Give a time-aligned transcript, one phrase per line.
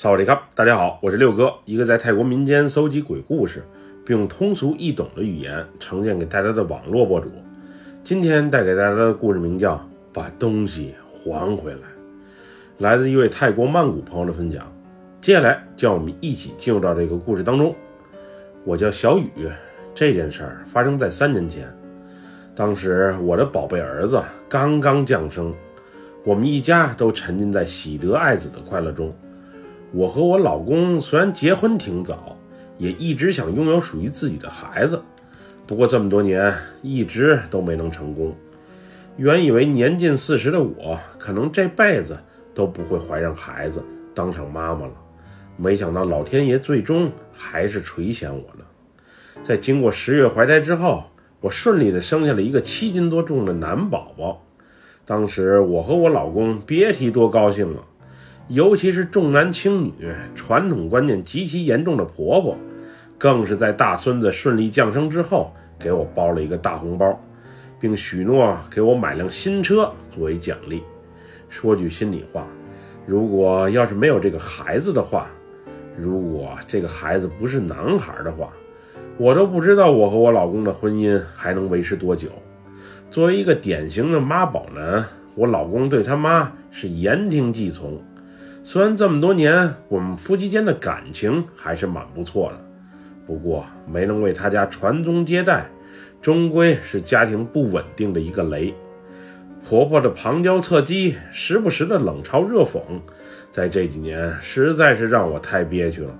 [0.00, 3.64] 萨瓦迪卡，大家好，我是六哥，一个在泰国民间搜集鬼故事，
[4.06, 7.28] 并用通俗易懂的语言呈现给大家的网络博主。
[8.04, 9.74] 今天带给大家的故事名叫
[10.12, 11.78] 《把东西还回来》，
[12.78, 14.72] 来自一位泰国曼谷朋友的分享。
[15.20, 17.74] 接下来，叫我们一起进入到这个故事当中。
[18.64, 19.28] 我叫小雨，
[19.96, 21.66] 这件事儿发生在三年前，
[22.54, 25.52] 当时我的宝贝儿子刚刚降生，
[26.24, 29.12] 我们一家都沉浸在喜得爱子的快乐中。
[29.90, 32.36] 我和我老公虽然结婚挺早，
[32.76, 35.00] 也一直想拥有属于自己的孩子，
[35.66, 38.34] 不过这么多年一直都没能成功。
[39.16, 42.16] 原以为年近四十的我可能这辈子
[42.54, 43.82] 都不会怀上孩子，
[44.14, 44.92] 当上妈妈了，
[45.56, 48.66] 没想到老天爷最终还是垂涎我了。
[49.42, 51.04] 在经过十月怀胎之后，
[51.40, 54.44] 我顺利的生下了一个七斤多重的男宝宝。
[55.06, 57.82] 当时我和我老公别提多高兴了。
[58.48, 59.92] 尤其是重男轻女、
[60.34, 62.56] 传统观念极其严重的婆婆，
[63.18, 67.22] 更是在大孙子顺利降生之后，给我包了一个大红包，
[67.78, 70.82] 并许诺给我买辆新车作为奖励。
[71.50, 72.46] 说句心里话，
[73.06, 75.26] 如果要是没有这个孩子的话，
[75.98, 78.50] 如果这个孩子不是男孩的话，
[79.18, 82.30] 我都不知道我和我老公的婚姻还能维持多久。
[83.10, 88.00] 作为一个典型的妈宝男，我老公对他妈是言听计从。
[88.70, 92.60] 虽然这么多年我们夫妻间的感情还是蛮不错的，
[93.26, 95.70] 不过没能为他家传宗接代，
[96.20, 98.74] 终归是家庭不稳定的一个雷。
[99.66, 102.82] 婆婆的旁敲侧击，时不时的冷嘲热讽，
[103.50, 106.14] 在这几年实在是让我太憋屈了。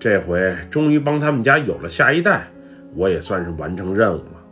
[0.00, 2.48] 这回终于帮他们家有了下一代，
[2.96, 4.44] 我也算是完成任务了。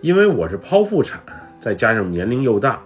[0.00, 1.20] 因为我是剖腹产，
[1.58, 2.80] 再加上年龄又大。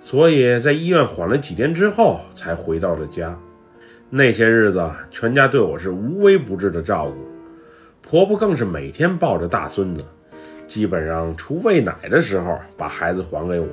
[0.00, 3.38] 所以在医院缓了几天之后，才回到了家。
[4.08, 7.28] 那些日子，全家对我是无微不至的照顾，
[8.02, 10.04] 婆婆更是每天抱着大孙子，
[10.66, 13.68] 基本上除喂奶的时候把孩子还给我，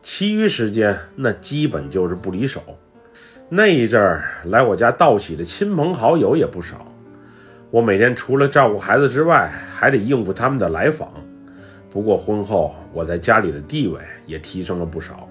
[0.00, 2.62] 其余时间那基本就是不离手。
[3.48, 6.86] 那一阵儿来我家道喜的亲朋好友也不少，
[7.70, 11.10] 我每天除了照顾孩子之外，还得应付他们的来访。
[11.90, 15.28] 不过婚后，我在家里的地位也提升了不少。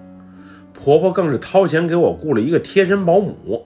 [0.74, 3.64] 婆婆更是掏钱给我雇了一个贴身保姆，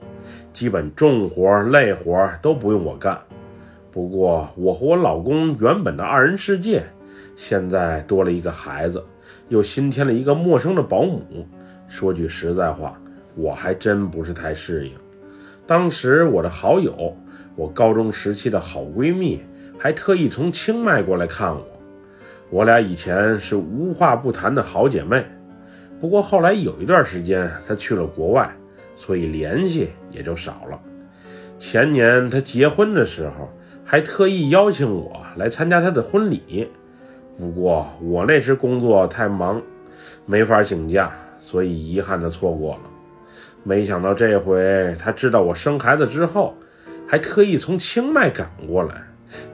[0.52, 3.18] 基本重活累活都不用我干。
[3.90, 6.84] 不过我和我老公原本的二人世界，
[7.34, 9.02] 现在多了一个孩子，
[9.48, 11.22] 又新添了一个陌生的保姆。
[11.88, 13.00] 说句实在话，
[13.34, 14.92] 我还真不是太适应。
[15.66, 17.16] 当时我的好友，
[17.56, 19.40] 我高中时期的好闺蜜，
[19.78, 21.66] 还特意从清迈过来看我。
[22.50, 25.24] 我俩以前是无话不谈的好姐妹。
[26.00, 28.50] 不过后来有一段时间，他去了国外，
[28.94, 30.80] 所以联系也就少了。
[31.58, 33.48] 前年他结婚的时候，
[33.84, 36.70] 还特意邀请我来参加他的婚礼。
[37.36, 39.60] 不过我那时工作太忙，
[40.24, 41.10] 没法请假，
[41.40, 42.82] 所以遗憾的错过了。
[43.64, 46.54] 没想到这回他知道我生孩子之后，
[47.08, 49.02] 还特意从清迈赶过来，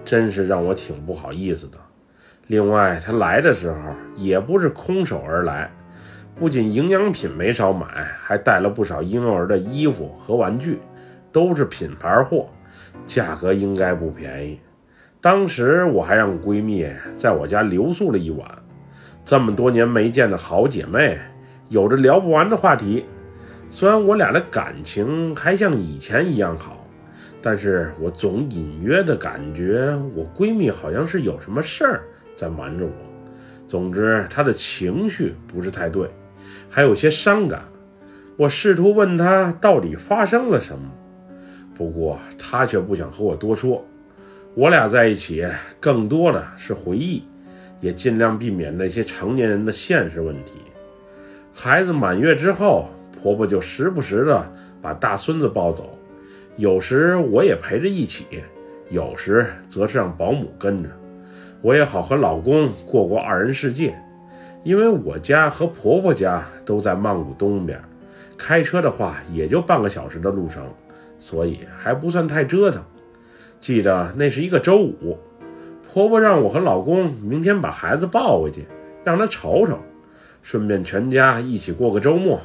[0.05, 1.79] 真是让我挺不好意思的。
[2.49, 3.79] 另外，他来的时候
[4.15, 5.71] 也不是空手而来。
[6.37, 7.87] 不仅营养品没少买，
[8.21, 10.81] 还带了不少婴幼儿的衣服和玩具，
[11.31, 12.49] 都是品牌货，
[13.07, 14.59] 价格应该不便宜。
[15.21, 16.87] 当时我还让闺蜜
[17.17, 18.47] 在我家留宿了一晚，
[19.25, 21.19] 这么多年没见的好姐妹，
[21.69, 23.07] 有着聊不完的话题。
[23.71, 26.85] 虽然我俩的感情还像以前一样好，
[27.41, 32.03] 但是我总隐约的感觉我闺蜜好像是有什么事儿
[32.35, 32.93] 在瞒着我。
[33.67, 36.11] 总之，她的情绪不是太对。
[36.75, 37.63] 还有些伤感，
[38.37, 40.91] 我试图问他到底发生了什么，
[41.73, 43.87] 不过他却不想和我多说。
[44.57, 45.47] 我俩在一起
[45.79, 47.23] 更多的是回忆，
[47.81, 50.55] 也尽量避免那些成年人的现实问题。
[51.53, 52.89] 孩子满月之后，
[53.23, 54.53] 婆婆就时不时的
[54.83, 55.97] 把大孙子抱走，
[56.57, 58.43] 有时我也陪着一起，
[58.89, 60.91] 有时则是让保姆跟着，
[61.63, 63.97] 我也好和老公过过二人世界。
[64.65, 67.79] 因为我家和婆婆家都在曼谷东边，
[68.39, 70.67] 开车的话也就半个小时的路程，
[71.19, 72.83] 所以还不算太折腾。
[73.61, 75.19] 记得那是一个周五，
[75.87, 78.67] 婆婆让我和老公明天把孩子抱回去，
[79.05, 79.79] 让他瞅瞅，
[80.43, 82.41] 顺便全家一起过个周末。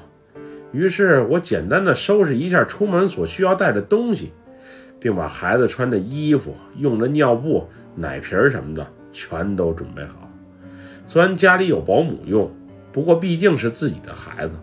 [0.71, 4.33] 于是我简单的收拾一下出门所需要带的东西，
[4.99, 10.28] 并把孩子穿的衣服、用的尿布、奶瓶什么的全都准备好。
[11.09, 12.47] 虽然家里有保姆用，
[12.91, 14.53] 不过毕竟是自己的孩子，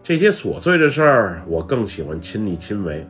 [0.00, 3.04] 这些琐碎的事儿我更喜欢亲力亲为。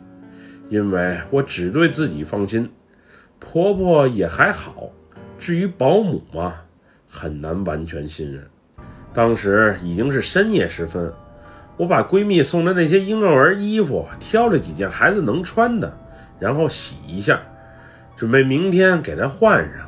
[0.71, 2.67] 因为我只对自己放心，
[3.39, 4.89] 婆婆也还好。
[5.39, 6.55] 至于保姆嘛，
[7.07, 8.43] 很难完全信任。
[9.13, 11.13] 当时已经是深夜时分，
[11.77, 15.95] 我把闺蜜送的那些婴幼儿衣服挑了几件孩子能穿的，
[16.41, 17.39] 然后洗一下，
[18.17, 19.87] 准备明天给她换上。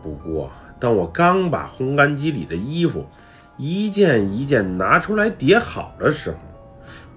[0.00, 0.48] 不过，
[0.80, 3.06] 当我刚把烘干机里的衣服
[3.58, 6.38] 一件一件拿出来叠好的时候，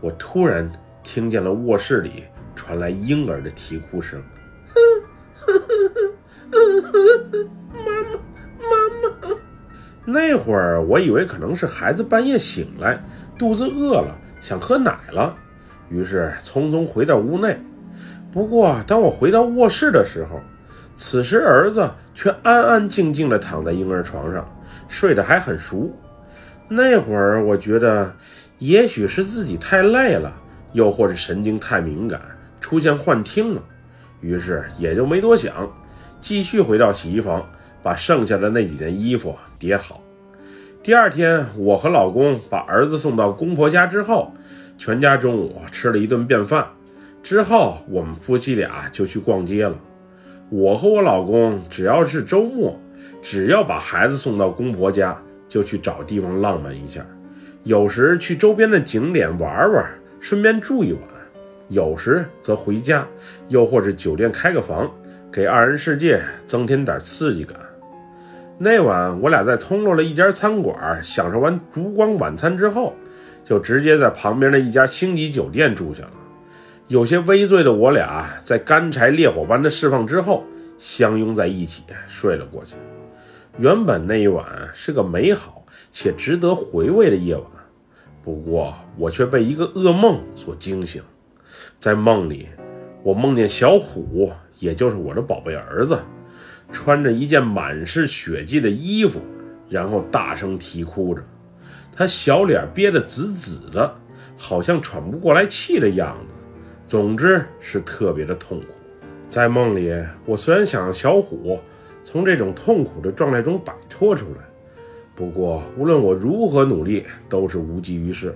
[0.01, 0.69] 我突然
[1.01, 4.21] 听见了卧室里传来婴儿的啼哭声。
[7.73, 8.19] 妈妈，
[8.59, 9.37] 妈妈！
[10.05, 13.01] 那会儿我以为可能是孩子半夜醒来，
[13.37, 15.33] 肚子饿了，想喝奶了，
[15.89, 17.57] 于是匆匆回到屋内。
[18.29, 20.41] 不过当我回到卧室的时候，
[20.95, 24.47] 此时儿子却安安静静地躺在婴儿床上，
[24.87, 25.91] 睡得还很熟。
[26.69, 28.13] 那会儿我觉得，
[28.59, 30.33] 也许是自己太累了，
[30.71, 32.21] 又或是神经太敏感，
[32.61, 33.61] 出现幻听了，
[34.21, 35.53] 于是也就没多想。
[36.21, 37.45] 继续回到洗衣房，
[37.81, 40.01] 把剩下的那几件衣服叠好。
[40.81, 44.33] 第二天，我和老公把儿子送到公婆家之后，
[44.77, 46.67] 全家中午吃了一顿便饭。
[47.21, 49.75] 之后，我们夫妻俩就去逛街了。
[50.49, 52.79] 我和我老公只要是周末，
[53.21, 55.17] 只要把孩子送到公婆家，
[55.49, 57.05] 就去找地方浪漫一下。
[57.63, 59.85] 有时去周边的景点玩玩，
[60.19, 61.01] 顺便住一晚；
[61.69, 63.07] 有时则回家，
[63.47, 64.89] 又或者酒店开个房。
[65.31, 67.57] 给二人世界增添点刺激感。
[68.59, 72.93] 那晚，我俩在通路的一家餐馆享受完烛光晚餐之后，
[73.43, 76.11] 就直接在旁边的一家星级酒店住下了。
[76.87, 80.43] 有些微醉的我俩，在干柴烈火般的释放之后，
[80.77, 82.75] 相拥在一起睡了过去。
[83.57, 87.45] 原本那一晚是个美好且值得回味的夜晚，
[88.23, 91.01] 不过我却被一个噩梦所惊醒。
[91.79, 92.47] 在梦里，
[93.01, 94.31] 我梦见小虎。
[94.59, 95.99] 也就是我的宝贝儿子，
[96.71, 99.19] 穿着一件满是血迹的衣服，
[99.67, 101.21] 然后大声啼哭着，
[101.93, 103.93] 他小脸憋得紫紫的，
[104.37, 106.32] 好像喘不过来气的样子。
[106.93, 108.67] 总之是特别的痛苦。
[109.27, 109.91] 在梦里，
[110.27, 111.59] 我虽然想小虎
[112.03, 114.41] 从这种痛苦的状态中摆脱出来，
[115.15, 118.35] 不过无论我如何努力，都是无济于事。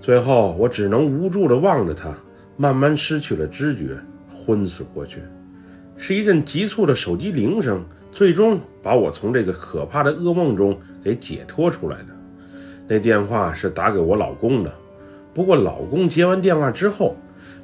[0.00, 2.16] 最后，我只能无助地望着他，
[2.56, 3.98] 慢慢失去了知觉，
[4.30, 5.20] 昏死过去。
[5.98, 12.06] 是一阵急促的手机铃声，最终把我从这个可怕的噩梦中给解脱出来的。
[12.88, 14.72] 那电话是打给我老公的，
[15.34, 17.14] 不过老公接完电话之后，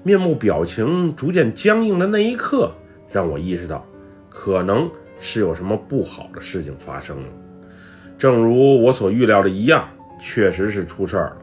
[0.02, 2.72] 面目表情逐渐僵硬的那一刻，
[3.10, 3.84] 让我意识到，
[4.28, 7.28] 可能是有什么不好的事情发生了。
[8.18, 9.88] 正如我所预料的一样，
[10.20, 11.36] 确实是出事儿了，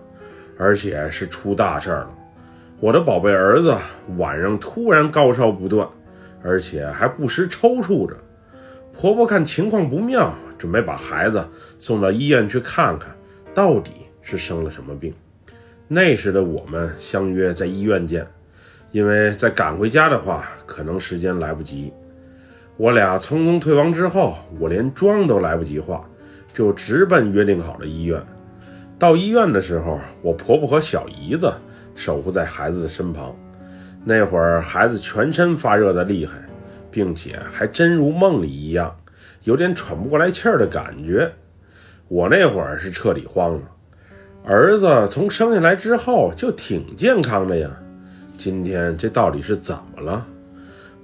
[0.58, 2.16] 而且是出大事儿了。
[2.80, 3.76] 我的宝贝儿子
[4.18, 5.88] 晚上突然高烧不断。
[6.44, 8.16] 而且还不时抽搐着，
[8.94, 11.46] 婆婆看情况不妙，准备把孩子
[11.80, 13.14] 送到医院去看看，
[13.56, 15.12] 到底是生了什么病。
[15.88, 18.26] 那时的我们相约在医院见，
[18.98, 21.94] 因为再赶回家的话，可能时间来不及。
[22.78, 26.04] 我俩匆匆退房之后，我连妆都来不及化，
[26.52, 28.20] 就直奔约定好的医院。
[28.98, 31.54] 到医院的时候，我婆婆和小姨子
[31.94, 33.36] 守护在孩子的身旁。
[34.04, 36.34] 那会儿孩子全身发热的厉害，
[36.90, 38.98] 并且还真如梦里一样，
[39.44, 41.32] 有点喘不过来气儿的感觉。
[42.08, 43.62] 我那会儿是彻底慌了。
[44.44, 47.70] 儿子从生下来之后就挺健康的呀，
[48.38, 50.26] 今天这到底是怎么了？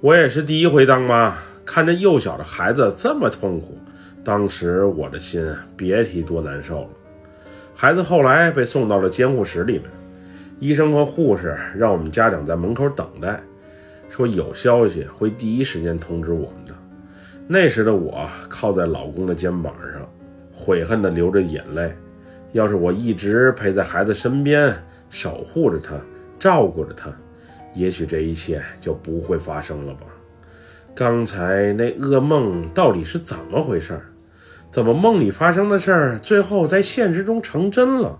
[0.00, 3.76] 我也是第一回当妈，看着幼小的孩子这么痛苦，
[4.22, 5.44] 当时我的心
[5.76, 6.88] 别提多难受了。
[7.74, 9.84] 孩子后来被送到了监护室里面。
[10.60, 13.42] 医生和护士让我们家长在门口等待，
[14.08, 16.72] 说有消息会第一时间通知我们的。
[17.48, 20.08] 那时的我靠在老公的肩膀上，
[20.52, 21.92] 悔恨地流着眼泪。
[22.52, 24.72] 要是我一直陪在孩子身边，
[25.10, 25.96] 守护着他，
[26.38, 27.10] 照顾着他，
[27.74, 30.06] 也许这一切就不会发生了吧。
[30.94, 34.00] 刚才那噩梦到底是怎么回事？
[34.70, 38.18] 怎么梦里发生的事儿，最后在现实中成真了？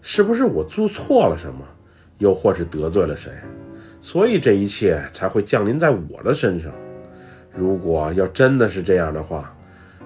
[0.00, 1.64] 是不是我做错了什么，
[2.18, 3.30] 又或是得罪了谁，
[4.00, 6.72] 所以这一切才会降临在我的身上？
[7.52, 9.52] 如果要真的是这样的话，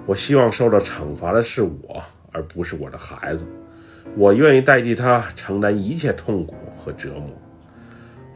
[0.07, 2.03] 我希望受到惩罚的是我，
[2.33, 3.45] 而不是我的孩子。
[4.17, 7.29] 我愿意代替他承担一切痛苦和折磨。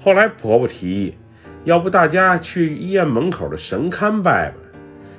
[0.07, 1.15] 后来婆婆提议，
[1.65, 4.55] 要不大家去医院门口的神龛拜拜。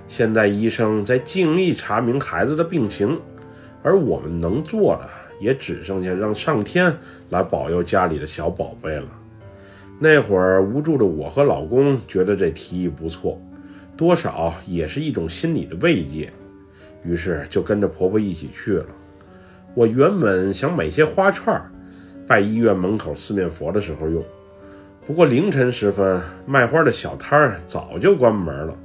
[0.08, 3.20] 现在医生在尽力查明孩子的病情，
[3.84, 5.10] 而我们能做的。
[5.41, 6.96] 也只剩下让上天
[7.29, 9.06] 来保佑家里的小宝贝了。
[10.00, 13.38] 那会儿无助的我和老公觉得这提议不错，
[13.98, 16.32] 多少也是一种心理的慰藉，
[17.03, 18.86] 于是就跟着婆婆一起去了。
[19.74, 21.62] 我原本想买些花串，
[22.25, 24.24] 拜医院门口四面佛的时候用，
[25.07, 28.75] 不过凌晨时分卖花的小摊儿早就关门了，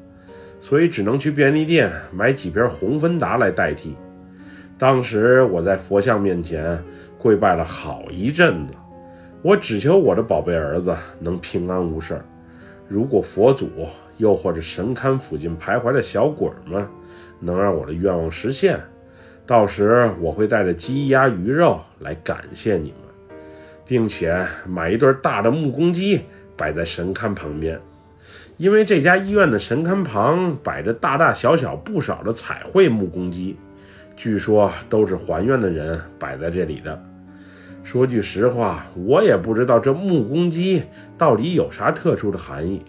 [0.60, 3.96] 所以只能去便利店买几瓶红芬达来代替。
[4.78, 6.80] 当时我在佛像面前
[7.18, 8.74] 跪拜了好一阵子。
[9.42, 12.22] 我只求我的宝贝儿子能平安无事。
[12.86, 13.68] 如果佛祖
[14.16, 16.86] 又或者神龛附近徘徊的小鬼们
[17.40, 18.80] 能让我的愿望实现，
[19.44, 23.01] 到时我会带着鸡鸭鱼肉来感谢你们，
[23.86, 26.22] 并且买一对大的木公鸡
[26.56, 27.80] 摆在神龛旁边，
[28.56, 33.56] 因为这家医院的神龛旁摆着大大小小不少的彩绘木公鸡，
[34.16, 37.02] 据说都是还愿的人摆在这里的。
[37.82, 40.84] 说句实话，我也不知道这木公鸡
[41.18, 42.80] 到底有啥特殊的含义。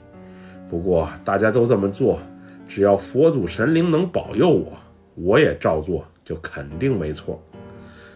[0.70, 2.20] 不过大家都这么做，
[2.68, 4.74] 只要佛祖神灵能保佑我，
[5.16, 7.44] 我也照做，就肯定没错。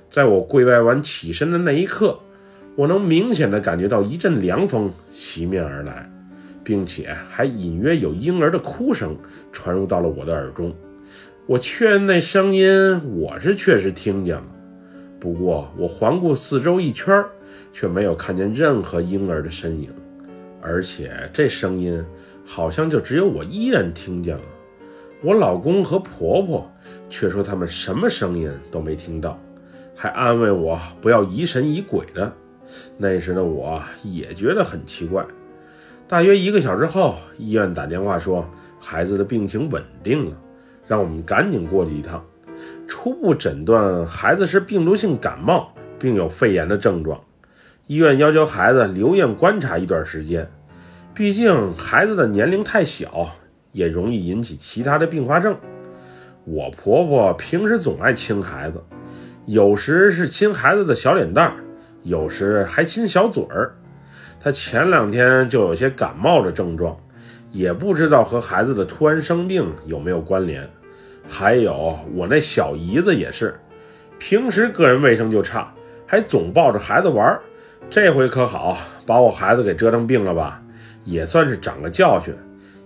[0.08, 2.20] 在我跪拜完起身的那一刻，
[2.78, 6.08] 我能明显的感觉到一阵凉风袭面而来，
[6.64, 9.18] 并且还隐约有婴儿的哭声
[9.52, 10.72] 传入到了我的耳中。
[11.48, 12.70] 我确认那声音，
[13.20, 14.44] 我是确实听见了。
[15.20, 17.26] 不过，我环顾四周一圈，
[17.74, 19.90] 却没有看见任何婴儿的身影，
[20.62, 22.06] 而且这声音
[22.46, 24.44] 好像就只有我一人听见了。
[25.24, 26.72] 我老公和婆婆
[27.10, 29.42] 却说他们什么声音都没听到，
[29.96, 32.32] 还安慰我不要疑神疑鬼的。
[32.98, 35.26] 那时的我也觉得很奇怪。
[36.08, 38.46] 大约一个小时后，医院打电话说
[38.80, 40.38] 孩子的病情稳定了，
[40.88, 42.24] 让我们赶紧过去一趟。
[42.88, 47.20] 初步诊断孩子是病毒性感冒，并有肺炎的症状。
[47.88, 50.50] 医院要求孩子留院观察一段时间，
[51.14, 53.30] 毕竟孩子的年龄太小，
[53.72, 55.56] 也容易引起其他的并发症。
[56.46, 58.82] 我婆婆平时总爱亲孩子，
[59.46, 61.64] 有时是亲孩子的小脸蛋儿，
[62.08, 63.76] 有时还亲小嘴儿。
[64.40, 66.98] 他前两天就有些感冒的症状，
[67.52, 70.68] 也不知道和孩子的突然生病有没有关联。
[71.28, 73.60] 还有我那小姨子也是，
[74.18, 75.74] 平时个人卫生就差，
[76.06, 77.38] 还总抱着孩子玩。
[77.90, 80.62] 这回可好，把我孩子给折腾病了吧？
[81.04, 82.34] 也算是长个教训。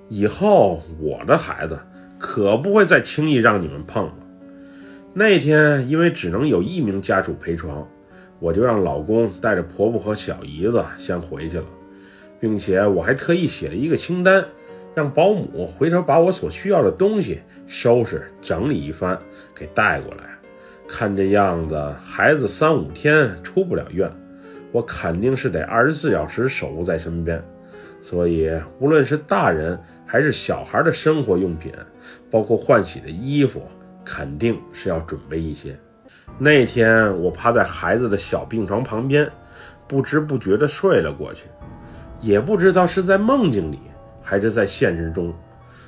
[0.07, 1.79] 以后我的孩子
[2.17, 4.13] 可不会再轻易让你们碰了。
[5.13, 7.87] 那天因为只能有一名家属陪床，
[8.41, 11.65] 我就让老公带着婆婆和小姨子先回去了，
[12.39, 14.43] 并且我还特意写了一个清单。
[14.93, 19.17] 让保姆回头把我所需要的东西收拾整理一番，
[19.55, 20.23] 给带过来。
[20.85, 24.11] 看这样子，孩子三五天出不了院，
[24.73, 27.41] 我肯定是得二十四小时守护在身边。
[28.01, 31.71] 所以，无论是大人还是小孩的生活用品，
[32.29, 33.61] 包括换洗的衣服，
[34.03, 35.79] 肯定是要准备一些。
[36.37, 39.29] 那天，我趴在孩子的小病床旁边，
[39.87, 41.45] 不知不觉地睡了过去，
[42.19, 43.79] 也不知道是在梦境里。
[44.23, 45.33] 还是在现实中，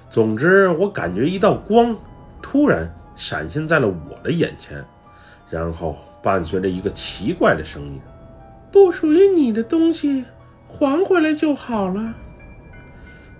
[0.10, 1.96] 总之，我感觉一道光
[2.42, 4.84] 突然闪现在了我的眼前，
[5.50, 8.02] 然后伴随着一个奇怪的声音
[8.70, 10.26] ：“不属于你的东西
[10.68, 12.16] 还回来就好了。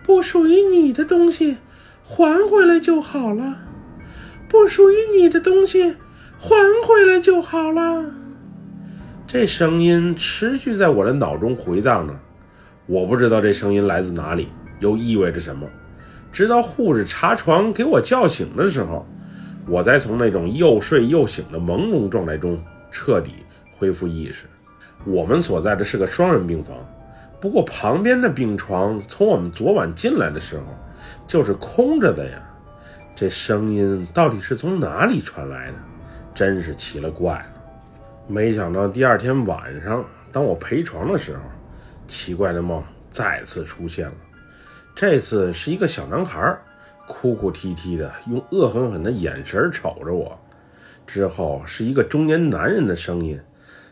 [0.04, 1.58] 不属于你的东西
[2.02, 3.58] 还回来就好了。
[4.48, 5.98] 不属于你的东西
[6.44, 8.04] 还回来就好了。”
[9.26, 12.14] 这声音持续在我的脑中回荡着，
[12.86, 14.50] 我不知道这声音来自哪里。
[14.80, 15.66] 又意味着什么？
[16.30, 19.06] 直到护士查床给我叫醒的时候，
[19.66, 22.60] 我才从那种又睡又醒的朦胧状态中
[22.92, 23.32] 彻底
[23.72, 24.46] 恢复意识。
[25.06, 26.76] 我们所在的是个双人病房，
[27.40, 30.64] 不过旁边的病床从我们昨晚进来的时候
[31.26, 32.38] 就是空着的呀。
[33.16, 35.78] 这声音到底是从哪里传来的？
[36.34, 37.64] 真是奇了怪了。
[38.28, 41.42] 没想到第二天晚上，当我陪床的时候，
[42.08, 44.16] 奇怪的梦再次出现了。
[44.96, 46.58] 这次是一个小男孩，
[47.08, 50.38] 哭哭啼啼的，用恶狠狠的眼神瞅着我。
[51.06, 53.40] 之后是一个中年男人的声音，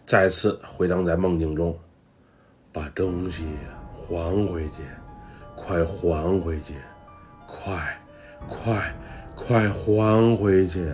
[0.05, 1.77] 再次回荡在梦境中
[2.71, 3.45] ：“把东西
[4.07, 4.83] 还回去，
[5.55, 6.74] 快还回去，
[7.45, 8.00] 快，
[8.48, 8.95] 快，
[9.36, 10.89] 快还回去！”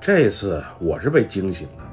[0.00, 1.84] 这次我是被惊醒了，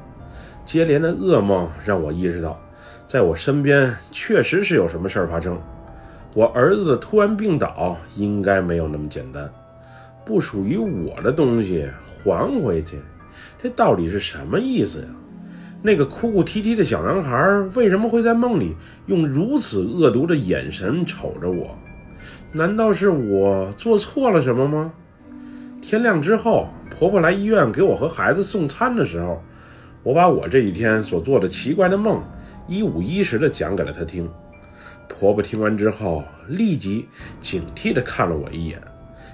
[0.66, 2.60] 接连的噩梦让我意识到，
[3.08, 5.60] 在我身边确实是有什么事儿发生。
[6.36, 9.50] 我儿子的突然病倒应该没有那么简单，
[10.26, 11.88] 不属于我的东西
[12.24, 13.00] 还回去，
[13.62, 15.06] 这到底是什么意思呀？
[15.82, 17.36] 那个哭哭啼啼的小男孩
[17.76, 18.76] 为什么会在梦里
[19.08, 21.76] 用如此恶毒的眼神瞅着我？
[22.52, 24.94] 难道是我做错了什么吗？
[25.82, 29.42] 天亮之后，婆婆来医院给我和孩子送餐的时候，
[30.04, 32.24] 我把我这几天所做的奇怪的梦
[32.68, 34.30] 一五一十的讲给了她听。
[35.10, 37.08] 婆婆听完之后，立即
[37.42, 38.80] 警惕地看了我一眼，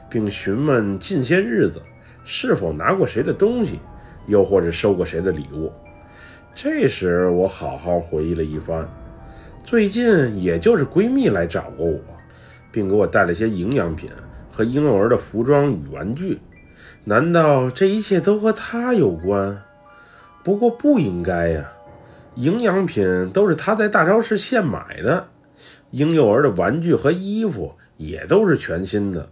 [0.10, 1.82] 并询问近些日子
[2.24, 3.80] 是否拿过谁的东西，
[4.26, 5.72] 又或者收过谁的礼物。
[6.56, 8.88] 这时，我好好回忆了一番。
[9.64, 12.00] 最近，也就是闺蜜来找过我，
[12.72, 14.10] 并给我带了些营养品
[14.50, 16.40] 和婴幼儿的服装与玩具。
[17.06, 19.62] 难道这一切都和她有关？
[20.44, 21.72] 不过不应该呀，
[22.36, 25.28] 营养品都是她在大超市现买的，
[25.92, 29.28] 婴幼儿的玩具和衣服也都是全新的，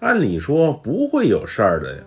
[0.00, 2.02] 按理说不会有事儿的呀。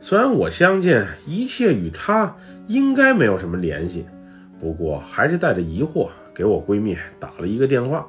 [0.00, 2.34] 虽然我相信一切与她
[2.66, 4.06] 应该没有什么联系，
[4.58, 8.06] 不过还是带着疑惑给我闺蜜打了一个电话。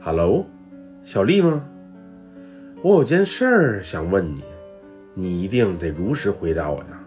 [0.00, 0.46] “Hello，
[1.02, 1.64] 小丽吗？
[2.82, 4.42] 我有件事儿想问你。”
[5.20, 6.98] 你一定得如实回答我呀！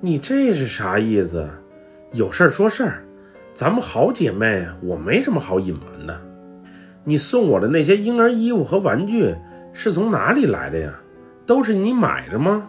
[0.00, 1.48] 你这是啥意思？
[2.10, 3.04] 有事儿说事儿，
[3.54, 6.20] 咱们好姐妹，我没什么好隐瞒的。
[7.04, 9.32] 你送我的那些婴儿衣服和玩具
[9.72, 10.92] 是从哪里来的呀？
[11.46, 12.68] 都是你买的吗？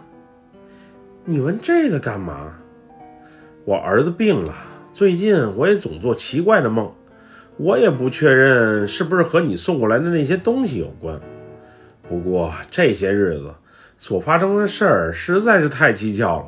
[1.24, 2.52] 你问这个干嘛？
[3.64, 4.54] 我儿子病了，
[4.92, 6.88] 最近我也总做奇怪的梦，
[7.56, 11.20] 我也不确认是不是和你送过来的那些东西有关。
[12.08, 13.52] 不过这些日子……
[13.98, 16.46] 所发生的事儿实在是太蹊跷了，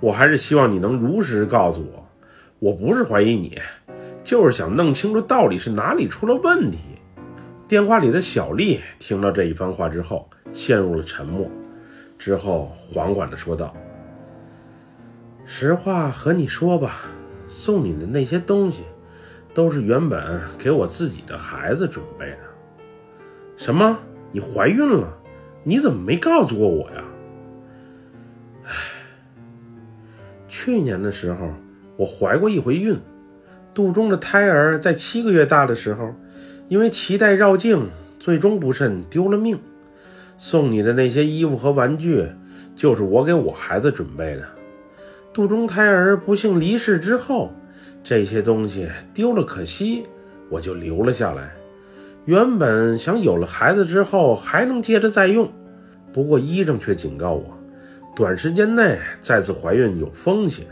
[0.00, 2.06] 我还是希望你能如实告诉我。
[2.58, 3.58] 我不是怀疑你，
[4.22, 6.78] 就是想弄清楚到底是哪里出了问题。
[7.68, 11.50] 电话里的小丽听到这一番话之后，陷入了沉默，
[12.18, 13.74] 之后缓缓地说道
[15.44, 17.02] ：“实话和你说吧，
[17.48, 18.84] 送你的那些东西，
[19.52, 22.38] 都是原本给我自己的孩子准备的。
[23.56, 23.98] 什么？
[24.30, 25.08] 你怀孕了？”
[25.68, 27.02] 你怎么没告诉过我呀？
[28.62, 28.70] 唉，
[30.46, 31.52] 去年的时候
[31.96, 32.96] 我怀过一回孕，
[33.74, 36.14] 肚中的胎儿在七个月大的时候，
[36.68, 37.88] 因为脐带绕颈，
[38.20, 39.58] 最终不慎丢了命。
[40.38, 42.24] 送你的那些衣服和玩具，
[42.76, 44.46] 就是我给我孩子准备的。
[45.32, 47.50] 肚中胎儿不幸离世之后，
[48.04, 50.04] 这些东西丢了可惜，
[50.48, 51.50] 我就留了下来。
[52.26, 55.48] 原本想有了孩子之后还能接着再用，
[56.12, 57.56] 不过医生却警告我，
[58.16, 60.66] 短时间内再次怀孕有风险。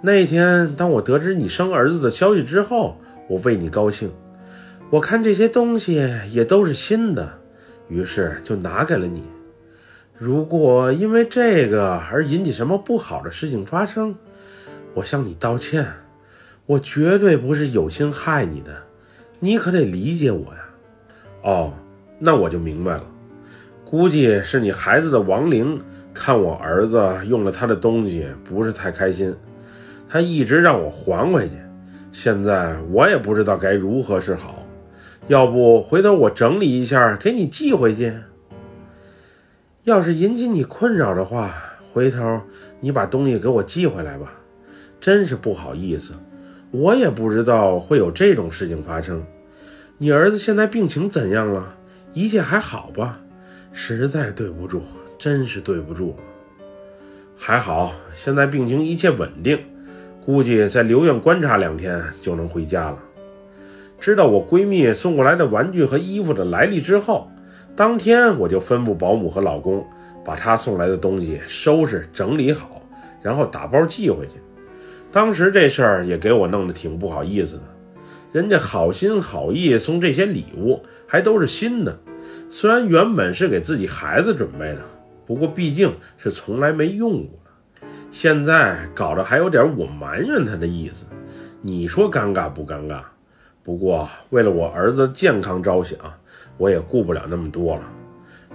[0.00, 2.96] 那天当我得知你生儿子的消息之后，
[3.28, 4.10] 我为你高兴。
[4.88, 7.38] 我看这些东西也都是新的，
[7.88, 9.22] 于是就拿给了你。
[10.16, 14.14] 如果因为这个而引起什么不好的事情发生，
[14.94, 15.86] 我向你道歉。
[16.64, 18.84] 我绝对不是有心害你的，
[19.40, 20.60] 你可得理解我呀。
[21.42, 21.72] 哦，
[22.18, 23.04] 那我就明白了，
[23.84, 25.80] 估计是你孩子的亡灵
[26.14, 29.34] 看我儿子用了他的东西不是太开心，
[30.08, 31.54] 他一直让我还回去，
[32.12, 34.64] 现在我也不知道该如何是好，
[35.26, 38.14] 要不回头我整理一下给你寄回去。
[39.84, 41.52] 要是引起你困扰的话，
[41.92, 42.40] 回头
[42.78, 44.32] 你把东西给我寄回来吧，
[45.00, 46.12] 真是不好意思，
[46.70, 49.20] 我也不知道会有这种事情发生。
[50.02, 51.76] 你儿子现在病情怎样了？
[52.12, 53.20] 一切还好吧？
[53.70, 54.82] 实在对不住，
[55.16, 56.16] 真是对不住了。
[57.36, 59.56] 还好，现在病情一切稳定，
[60.20, 62.98] 估计再留院观察两天就能回家了。
[64.00, 67.30] 知道我闺蜜送过来的玩具和衣服的来历之后，
[67.76, 69.86] 当天我就吩咐保姆和老公
[70.24, 72.82] 把她送来的东西收拾整理好，
[73.22, 74.32] 然后打包寄回去。
[75.12, 77.62] 当时这事儿也给我弄得挺不好意思的。
[78.32, 81.98] 人家好心好意送这些礼物，还都是新的。
[82.48, 84.78] 虽然原本是给自己孩子准备的，
[85.26, 87.38] 不过毕竟是从来没用过。
[88.10, 91.04] 现在搞得还有点我埋怨他的意思，
[91.60, 93.02] 你说尴尬不尴尬？
[93.62, 95.98] 不过为了我儿子健康着想，
[96.56, 97.82] 我也顾不了那么多了。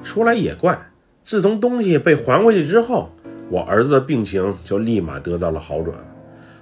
[0.01, 0.89] 说来也怪，
[1.21, 3.11] 自从东西被还回去之后，
[3.51, 5.95] 我儿子的病情就立马得到了好转。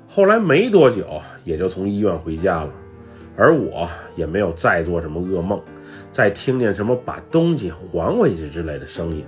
[0.05, 2.69] 后来没多久，也就从医院回家了。
[3.37, 5.61] 而我也没有再做什么噩梦，
[6.09, 9.25] 再听见什么把东西还回去之类的声音。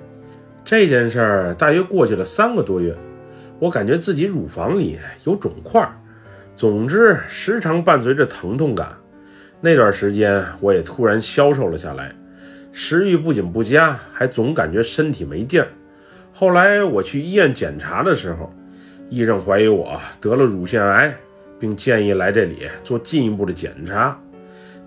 [0.63, 2.95] 这件事儿大约过去了三个多月，
[3.59, 5.89] 我感觉自己乳房里有肿块，
[6.55, 8.89] 总之时常伴随着疼痛感。
[9.59, 12.13] 那段时间我也突然消瘦了下来，
[12.71, 15.67] 食欲不仅不佳，还总感觉身体没劲儿。
[16.31, 18.53] 后来我去医院检查的时候，
[19.09, 21.15] 医生怀疑我得了乳腺癌，
[21.59, 24.19] 并建议来这里做进一步的检查。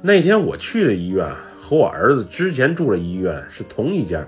[0.03, 1.29] 那天我去的医院
[1.59, 4.27] 和我儿子之前住的医院是同一家。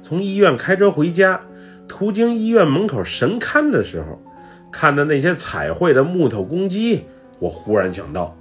[0.00, 1.40] 从医院开车回家，
[1.88, 4.22] 途经医院门口神龛的时候，
[4.70, 7.04] 看着那些彩绘的木头公鸡，
[7.38, 8.36] 我忽然想到，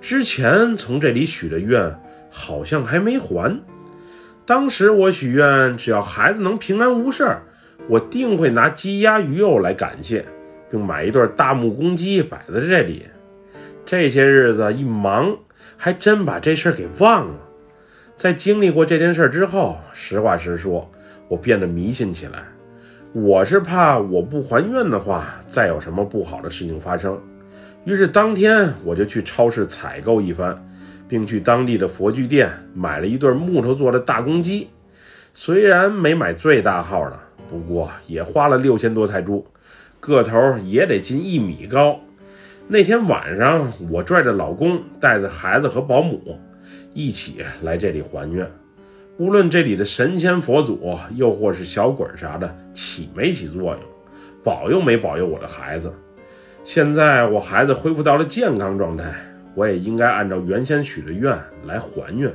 [0.00, 1.94] 之前从这里许的愿
[2.30, 3.60] 好像还没还。
[4.44, 7.42] 当时我许愿，只要孩子能平安无事儿。
[7.88, 10.24] 我定会拿鸡鸭鱼肉来感谢，
[10.70, 13.06] 并买一对大木公鸡摆在这里。
[13.84, 15.36] 这些日子一忙，
[15.76, 17.34] 还真把这事儿给忘了。
[18.16, 20.90] 在经历过这件事之后，实话实说，
[21.28, 22.44] 我变得迷信起来。
[23.12, 27.20] 我是怕我不还愿的话，再有什么不好的事情发生。
[27.84, 30.56] 于是当天我就去超市采购一番，
[31.06, 34.68] 并去当地的佛具店买了一对木头做的大公鸡。
[35.32, 37.18] 虽然没买最大号的。
[37.46, 39.46] 不过也花了六千多泰铢，
[40.04, 41.98] 个头也得近一米高。
[42.68, 46.38] 那天晚上，我拽着老公，带着孩子和保姆，
[46.92, 48.46] 一起来这里还愿。
[49.16, 53.78] 无论这里的神仙佛祖，又或是小鬼啥的，起没起作用，
[54.42, 55.90] 保佑没保佑我的孩子。
[56.64, 59.10] 现在我孩子恢复到了健康状态，
[59.54, 62.30] 我也应该按照原先许的愿来还愿。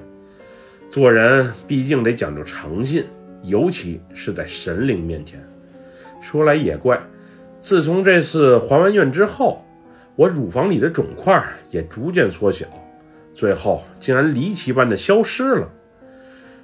[0.89, 3.05] 做人毕竟得讲究诚信。
[3.41, 5.41] 尤其是在神灵面前，
[6.21, 6.99] 说来也怪，
[7.61, 9.63] 自从这次还完愿之后，
[10.15, 12.65] 我乳房里的肿块也逐渐缩小，
[13.33, 15.69] 最后竟然离奇般的消失了。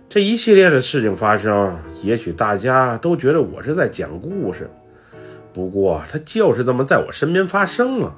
[0.08, 4.69] 这一系列的事情发生，也许大家都觉得我是在讲故事，
[5.51, 8.15] 不过它就是这么在我身边发生了。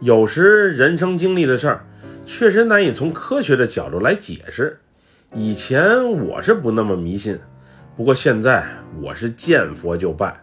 [0.00, 1.84] 有时人生经历的事儿，
[2.24, 4.78] 确实难以从科学的角度来解释。
[5.34, 7.38] 以前我是不那么迷信。
[7.96, 8.64] 不过现在
[9.00, 10.40] 我是见佛就拜，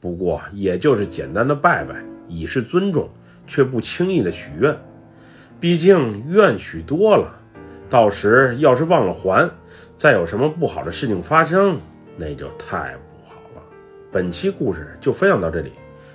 [0.00, 1.96] 不过也就是简单的拜拜，
[2.28, 3.08] 以示尊重，
[3.46, 4.76] 却不轻易的许愿。
[5.60, 7.34] 毕竟愿许多了，
[7.88, 9.50] 到时要是忘了还，
[9.96, 11.76] 再有什么不好的事情发生，
[12.16, 13.62] 那就太不好了。
[14.12, 15.72] 本期故事就分享到这里，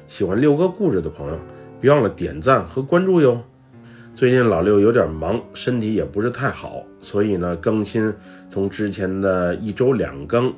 [0.07, 1.37] 喜欢六哥故事的朋友，
[1.81, 3.41] 别忘了点赞和关注哟。
[4.15, 8.13] 最近老六有点忙，身体也不是太好，所以呢，更新
[8.49, 10.53] 从之前的一周两更。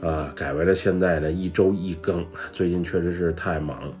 [0.00, 2.24] 啊，改为了现在的一周一更。
[2.52, 3.92] 最近确实是太忙，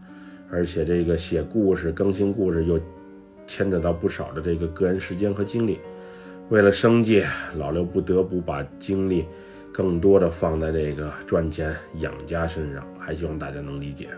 [0.50, 2.80] 而且这个写故事、更新故事又
[3.46, 5.80] 牵扯到不少的这个个人时间和精力。
[6.50, 7.24] 为了生计，
[7.56, 9.26] 老刘不得不把精力
[9.72, 14.08] 更多的放在这个赚钱养家身上，还希望大家能理解。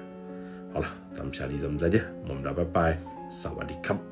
[0.72, 4.10] 好了，咱们下期咱们再见，我们这拜拜，萨瓦迪卡。